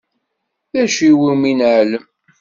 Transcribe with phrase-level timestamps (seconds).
[0.71, 2.05] D acu iwumi neɛlem?